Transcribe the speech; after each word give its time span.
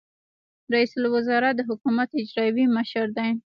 رئیس 0.73 0.91
الوزرا 0.97 1.49
د 1.55 1.61
حکومت 1.69 2.09
اجرائیوي 2.21 2.65
مشر 2.77 3.05
دی 3.17 3.29